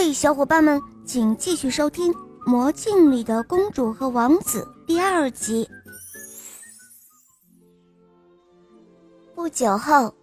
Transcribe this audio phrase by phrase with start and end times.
[0.00, 2.14] 嘿，小伙伴们，请继续收听
[2.46, 5.68] 《魔镜里的公主和王子》第二集。
[9.34, 10.14] 不久后，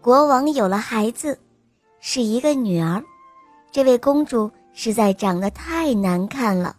[0.00, 1.36] 国王有了孩子，
[1.98, 3.02] 是一个女儿。
[3.72, 6.76] 这位公主实在长得太难看了。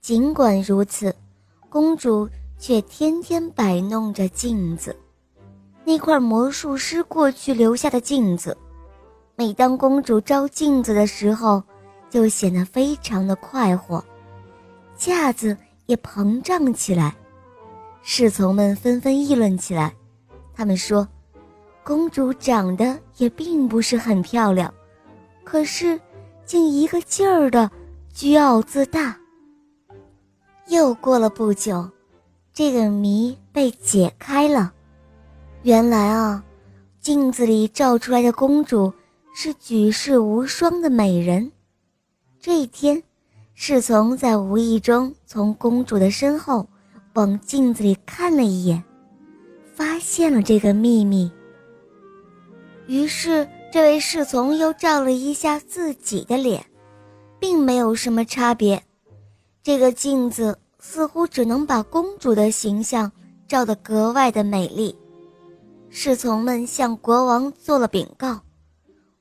[0.00, 1.12] 尽管如此，
[1.68, 2.28] 公主
[2.60, 4.96] 却天天摆弄着镜子，
[5.84, 8.56] 那块魔术师过去留下的镜子。
[9.34, 11.60] 每当公主照镜子的时候，
[12.12, 14.04] 就显得非常的快活，
[14.98, 17.16] 架子也膨胀起来。
[18.02, 19.94] 侍从们纷纷议论起来，
[20.54, 21.08] 他们说，
[21.82, 24.72] 公主长得也并不是很漂亮，
[25.42, 25.98] 可是，
[26.44, 27.70] 竟一个劲儿的
[28.12, 29.16] 居傲自大。
[30.68, 31.88] 又过了不久，
[32.52, 34.70] 这个谜被解开了。
[35.62, 36.44] 原来啊，
[37.00, 38.92] 镜子里照出来的公主
[39.34, 41.50] 是举世无双的美人。
[42.44, 43.00] 这一天，
[43.54, 46.66] 侍从在无意中从公主的身后
[47.12, 48.82] 往镜子里看了一眼，
[49.76, 51.30] 发现了这个秘密。
[52.88, 56.66] 于是，这位侍从又照了一下自己的脸，
[57.38, 58.82] 并没有什么差别。
[59.62, 63.12] 这个镜子似乎只能把公主的形象
[63.46, 64.98] 照得格外的美丽。
[65.90, 68.40] 侍从们向国王做了禀告，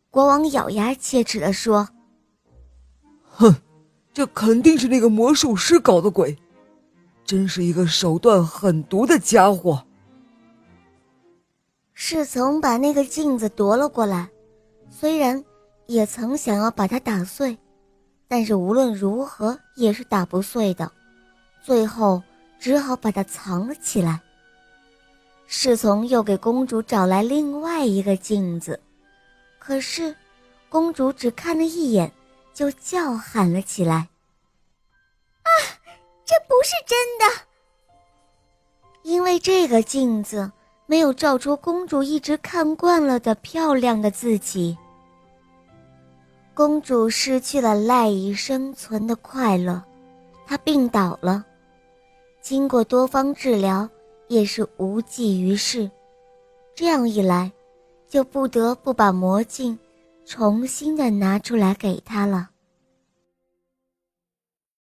[0.09, 1.87] 国王咬牙切齿地说。
[3.41, 3.55] 哼，
[4.13, 6.37] 这肯定是那个魔术师搞的鬼，
[7.25, 9.83] 真是一个手段狠毒的家伙。
[11.95, 14.29] 侍从把那个镜子夺了过来，
[14.91, 15.43] 虽然
[15.87, 17.57] 也曾想要把它打碎，
[18.27, 20.91] 但是无论如何也是打不碎的，
[21.63, 22.21] 最后
[22.59, 24.21] 只好把它藏了起来。
[25.47, 28.79] 侍从又给公主找来另外一个镜子，
[29.57, 30.15] 可是
[30.69, 32.11] 公主只看了一眼。
[32.61, 34.07] 就叫喊了起来
[35.41, 35.49] ：“啊，
[36.23, 37.25] 这不是真的！
[39.01, 40.51] 因为这个镜子
[40.85, 44.77] 没有照出公主一直看惯了的漂亮的自己。
[46.53, 49.83] 公主失去了赖以生存的快乐，
[50.45, 51.43] 她病倒了。
[52.41, 53.89] 经过多方治疗，
[54.27, 55.89] 也是无济于事。
[56.75, 57.51] 这样一来，
[58.07, 59.75] 就不得不把魔镜。”
[60.23, 62.50] 重新的拿出来给他了。